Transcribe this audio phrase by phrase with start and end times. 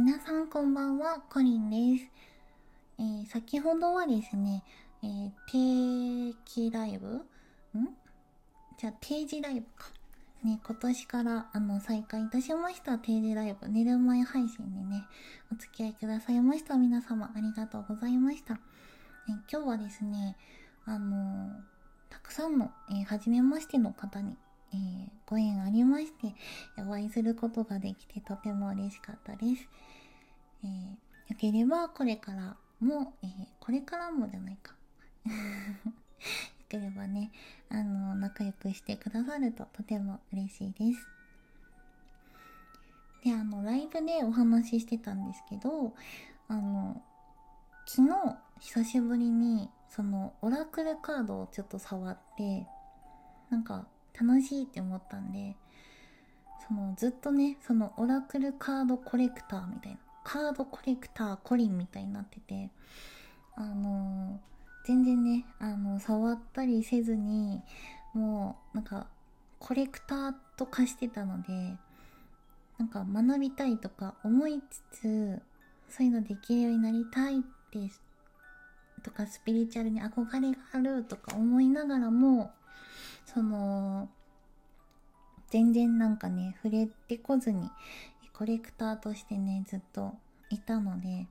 [0.00, 2.08] 皆さんこんばんは、コリンです。
[3.00, 4.62] えー、先ほどはですね、
[5.02, 5.30] えー、
[6.30, 7.16] 定期ライブ？
[7.16, 7.22] ん？
[8.78, 9.88] じゃあ定時ライブか。
[10.44, 15.04] ね、今年からあの再開いたしました定時ライブ、寝る前配信にね、
[15.50, 18.54] お付き合いくださいました皆様ありがとうございました。
[18.54, 18.58] え
[19.52, 20.36] 今日はですね、
[20.84, 21.50] あのー、
[22.08, 24.36] たくさんの、えー、初めましての方に、
[24.72, 26.34] えー、ご縁ありまして、
[26.78, 29.68] お会いすることができてとても嬉しかったです。
[30.64, 34.74] えー、よければこれからも、えー、これからもじゃないか。
[35.26, 35.32] よ
[36.68, 37.30] ければね、
[37.70, 41.08] あの、仲良くしてくださるととても嬉しいです。
[43.24, 45.94] で、あの、ライブでお話ししてたんですけど、
[46.48, 47.02] あの、
[47.86, 52.66] 昨日、久しぶりに、その、オラクルカードをちょっと触って、
[53.50, 53.86] なんか、
[54.20, 55.56] 楽しいって思ったんで、
[56.66, 62.70] その、ずっとね、その、オラクルカードコレクターみたいな、カードコレクターコリンみたいになってて、
[63.54, 67.62] あのー、全然ね、あの、触ったりせずに、
[68.14, 69.06] もう、なんか、
[69.58, 71.76] コレクターと化してたので、
[72.78, 75.42] なんか学びたいとか思いつつ、
[75.88, 77.90] そういうのできるようになりたいって、
[79.02, 82.52] とかスピリチュアルに憧れがあるとか思いながらも、
[83.26, 84.08] その、
[85.50, 87.70] 全然なんかね、触れてこずに、
[88.38, 90.12] コレクターとしてねずっと
[90.48, 91.26] いたのでやっ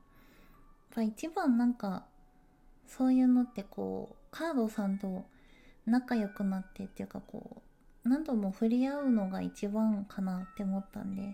[0.93, 2.03] ぱ一番なんか
[2.85, 5.23] そういうのってこうカードさんと
[5.85, 7.61] 仲良くなってっていうかこ
[8.05, 11.33] う何度も触れ合うのが一番かなって思ったんで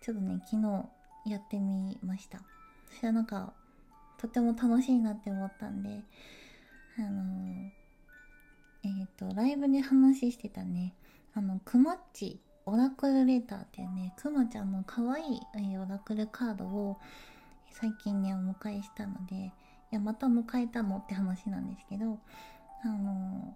[0.00, 0.88] ちょっとね昨日
[1.28, 2.38] やってみました。
[2.88, 3.52] そしたらなんか
[4.16, 6.02] とても楽しいなって思ったんで
[6.98, 7.70] あのー、
[8.84, 10.94] えっ、ー、とライブで話してたね
[11.34, 15.40] あのクマッチオラクルレターっていうね、くまちゃんの可愛い、
[15.72, 16.98] えオラクルカードを
[17.70, 19.50] 最近ね、お迎えしたので、い
[19.90, 22.18] や、また迎えたのって話なんですけど、
[22.82, 23.54] あの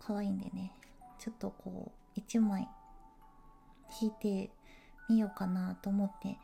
[0.00, 0.72] ー、可愛いんでね、
[1.20, 2.68] ちょっとこう、1枚
[4.00, 4.50] 引いて
[5.08, 6.36] みようかなと思って、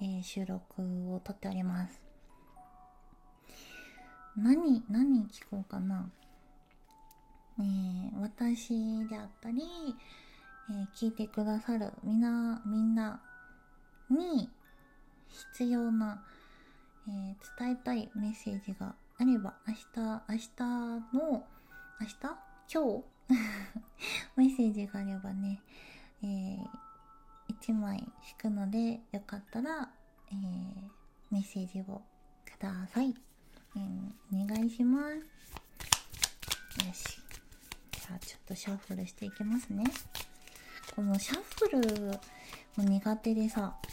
[0.00, 0.82] えー、収録
[1.12, 2.00] を撮っております。
[4.36, 6.08] 何、何聞こうかな？
[7.58, 9.62] え、私であったり、
[10.70, 13.20] えー、聞いてくださるみんな、みんな
[14.10, 14.48] に
[15.28, 16.22] 必要な、
[17.08, 19.80] えー、伝えたいメッセージがあれば、明日、
[20.28, 21.44] 明日の、
[22.00, 22.16] 明日？
[22.72, 23.04] 今日？
[24.36, 25.60] メッセージがあればね、
[26.22, 26.68] えー、
[27.60, 29.90] 1枚引くので、よかったら、
[30.30, 30.90] えー、
[31.30, 32.02] メッセージを
[32.44, 33.14] ください。
[33.76, 36.86] えー、お願いします。
[36.86, 37.25] よし。
[38.46, 39.84] とシャッフルしていきますね。
[40.94, 42.18] このシャッフル
[42.76, 43.76] も苦手でさ。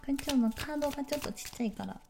[0.00, 2.00] これちょっとカードがちょっとちっちゃいから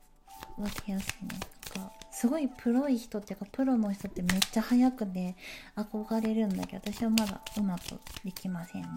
[0.56, 1.40] 分けやすいね。
[1.76, 5.36] なんかすごいプロい人っていうかプロの人ってめっちゃ速くて
[5.74, 8.88] 憧れるんだけど私はまだうまくできませんね。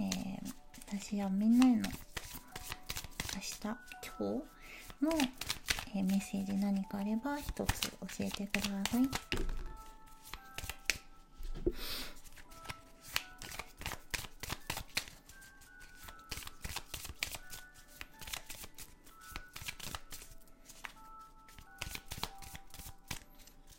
[0.00, 1.82] えー、私はみんなへの
[3.34, 3.76] 明日今
[4.18, 5.10] 日の、
[5.94, 9.02] えー、メッセージ何かあれば一つ教えてください。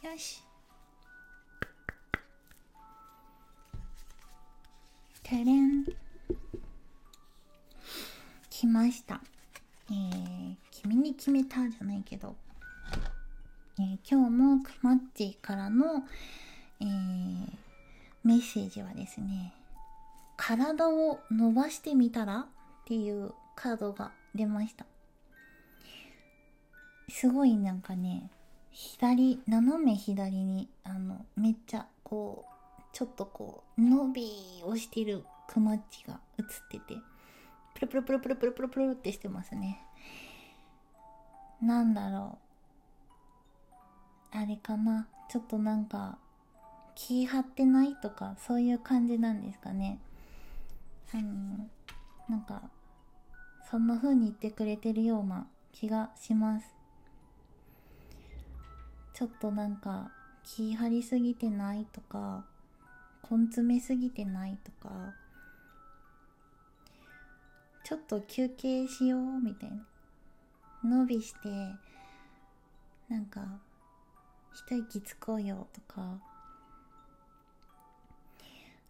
[0.05, 0.43] よし。
[5.23, 5.85] てれん。
[8.49, 9.19] 来ました、
[11.23, 12.35] 決めたじゃないけど、
[13.79, 16.03] えー、今日のくまっちからの、
[16.81, 17.47] えー、
[18.25, 19.53] メッセージはですね
[20.35, 22.45] 体を伸ばしてみたらっ
[22.85, 24.85] ていうカードが出ました。
[27.07, 28.29] すごいなんかね
[28.71, 32.43] 左斜め左にあのめっちゃこ
[32.77, 34.29] うちょっとこう伸び
[34.65, 36.99] をしてるクマッチが映ってて
[37.75, 39.79] プルプルプルプルプルプルプルってしてますね。
[41.63, 42.37] なんだろ
[44.33, 44.37] う。
[44.37, 45.07] あれかな。
[45.29, 46.17] ちょっとなんか
[46.93, 49.99] 気張ってないとかそういう感じなんですかね。
[51.13, 51.69] あの
[52.27, 52.63] なんか
[53.71, 56.75] そんな風に言ってくれてるような気がします。
[59.13, 60.11] ちょっとなんか
[60.43, 62.43] 気張りすぎてないとか
[63.31, 65.13] 根詰めすぎてないとか。
[67.85, 69.77] ちょっと休憩しようみたいな。
[70.83, 71.49] 伸びして
[73.09, 73.41] なんか
[74.53, 76.19] 一息つこうよとか。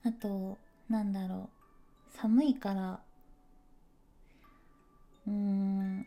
[0.06, 0.58] あと
[0.90, 1.50] なんだろ
[2.14, 2.18] う。
[2.18, 3.00] 寒いから。
[5.28, 6.06] うーん。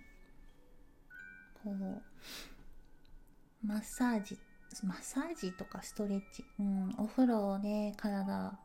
[1.66, 4.38] こうマッサージ
[4.84, 8.56] マッサージとかストレッチ、うん、お風呂で体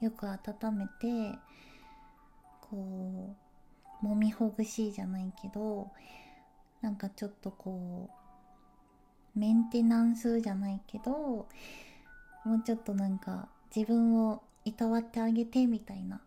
[0.00, 0.38] よく温
[0.76, 1.38] めて
[2.60, 3.49] こう
[4.02, 5.90] 揉みほぐしじゃないけど
[6.80, 8.10] なんかちょっとこ
[9.36, 11.46] うメンテナンスじゃないけども
[12.56, 16.20] うちょっとなんか自分をいたわってあげてみたいな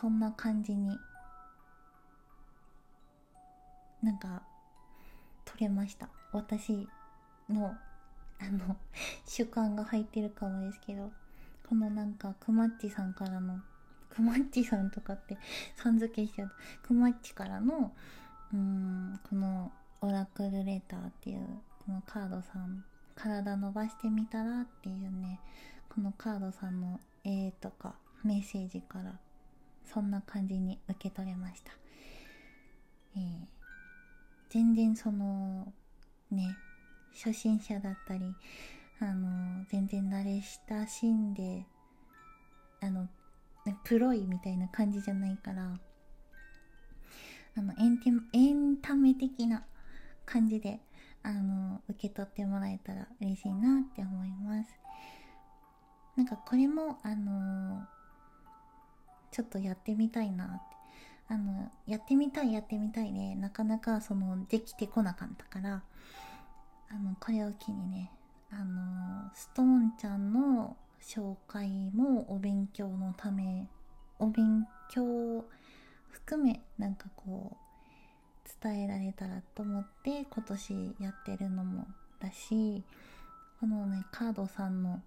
[0.00, 0.96] そんな感じに
[4.02, 4.42] なんか
[5.44, 6.08] 取れました。
[6.32, 6.88] 私
[7.48, 7.74] の
[8.40, 8.76] あの
[9.26, 11.10] 主観が入ってるかもですけど
[11.68, 13.58] このなんかくまっちさんからの
[14.10, 15.38] くまっちさんとかって
[15.76, 16.52] さん付けしちゃう
[16.82, 17.92] くまっちからの
[18.52, 21.40] うーんこのオラクルレターっていう
[21.86, 22.84] このカードさん。
[23.18, 25.40] 体伸ばしてみたらっていうね
[25.88, 29.18] このカードさんの絵とかメッセージから
[29.92, 31.72] そんな感じに受け取れました、
[33.16, 33.22] えー、
[34.50, 35.72] 全然その
[36.30, 36.56] ね
[37.12, 38.32] 初心者だったり
[39.00, 41.64] あの全然慣れ親しんで
[42.80, 43.08] あの
[43.84, 45.78] プロいみたいな感じじゃないから
[47.56, 49.64] あのエンテエンタメ的な
[50.24, 50.80] 感じで
[51.22, 54.70] あの受け取ってもらえたら嬉しいなって思います。
[56.16, 57.86] なんかこれもあの
[59.30, 60.78] ちょっとやってみたいなって。
[61.30, 65.82] あのやってみたいやってみたいで、なかなかそのできてこなかったから
[66.90, 68.10] あのこれを機にね
[68.50, 73.68] あのストーンちゃんの紹介もお勉強のため
[74.18, 75.44] お勉強
[76.10, 77.68] 含めなんかこう
[78.62, 81.86] 伝えられたらと思って今年やってるのも
[82.20, 82.82] だし
[83.60, 85.00] このねカードさんの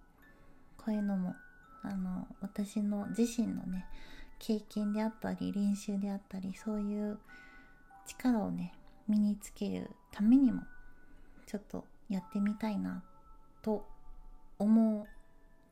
[0.76, 1.34] こういうのも
[1.82, 3.86] あの私の自身のね
[4.38, 7.18] 経験であったり練習であったりそういう
[8.06, 8.72] 力をね
[9.08, 10.62] 身につけるためにも
[11.46, 13.02] ちょっとやってみたいな
[13.62, 13.86] と
[14.58, 15.06] 思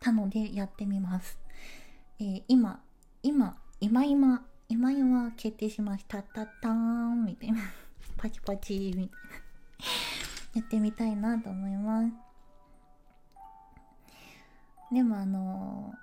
[0.01, 1.39] たのでやってみます。
[2.19, 2.81] えー、今、
[3.23, 6.23] 今、今今、今今決定しました。
[6.23, 7.61] たったーんみたいな。
[8.17, 9.09] パチパチみたいな。
[10.61, 12.13] やってみたいなと思います。
[14.91, 15.95] でもあの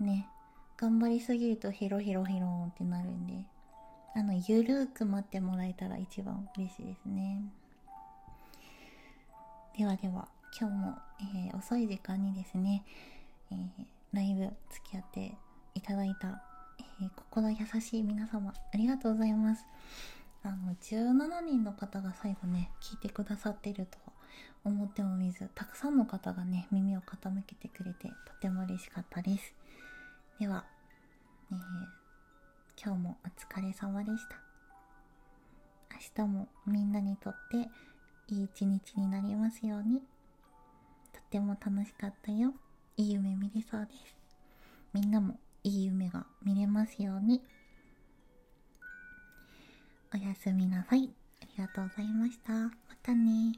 [0.00, 0.28] ー、ね、
[0.76, 3.46] 頑張りすぎるとヒロヒロヒロってなるんで、
[4.16, 7.40] あの、ゆるーく待ってもらえたら一番嬉しいですね。
[9.78, 10.28] ではでは
[10.58, 12.84] 今日も、えー、遅い時間にですね、
[13.50, 13.58] えー、
[14.12, 15.34] ライブ付き合って
[15.74, 16.42] いただいた、
[17.00, 19.64] えー、心優しい皆様ありがとうございます。
[20.44, 23.98] あの17人の方が最後ね聞いてくださってると
[24.64, 29.54] 思ってもみずたくさんの方がね耳を傾けてくれてとても嬉しかったです。
[30.38, 30.64] では、
[31.50, 31.54] え
[32.84, 34.36] 今日もお疲れ様でした。
[36.18, 37.70] 明日もみんなにとって
[38.34, 40.02] いい一日になりますように。
[41.32, 42.52] っても楽しかったよ。
[42.98, 44.14] いい夢見れそうです。
[44.92, 47.40] みんなもいい夢が見れますように。
[50.12, 51.08] おやすみなさい。
[51.40, 52.52] ありがとうございました。
[52.52, 52.70] ま
[53.02, 53.54] たね